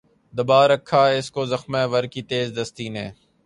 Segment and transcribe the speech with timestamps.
[0.33, 3.05] دبا رکھا ہے اس کو زخمہ ور کی تیز دستی نے